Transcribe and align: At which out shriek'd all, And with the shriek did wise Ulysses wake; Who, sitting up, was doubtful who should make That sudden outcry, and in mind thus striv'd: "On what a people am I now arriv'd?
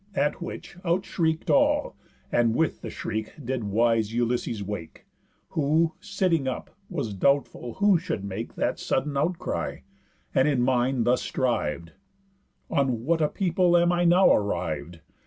At 0.15 0.41
which 0.41 0.77
out 0.83 1.05
shriek'd 1.05 1.51
all, 1.51 1.95
And 2.31 2.55
with 2.55 2.81
the 2.81 2.89
shriek 2.89 3.33
did 3.45 3.65
wise 3.65 4.11
Ulysses 4.11 4.63
wake; 4.63 5.05
Who, 5.49 5.93
sitting 6.01 6.47
up, 6.47 6.71
was 6.89 7.13
doubtful 7.13 7.75
who 7.75 7.99
should 7.99 8.23
make 8.23 8.55
That 8.55 8.79
sudden 8.79 9.15
outcry, 9.15 9.81
and 10.33 10.47
in 10.47 10.63
mind 10.63 11.05
thus 11.05 11.21
striv'd: 11.21 11.91
"On 12.71 13.03
what 13.05 13.21
a 13.21 13.29
people 13.29 13.77
am 13.77 13.91
I 13.91 14.03
now 14.05 14.33
arriv'd? 14.33 15.01